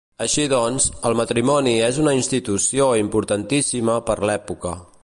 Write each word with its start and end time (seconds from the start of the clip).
Així 0.25 0.43
doncs, 0.53 0.87
el 1.09 1.17
matrimoni 1.19 1.75
és 1.89 2.01
una 2.05 2.15
institució 2.21 2.89
importantíssima 3.05 4.01
per 4.11 4.23
l'època. 4.31 4.77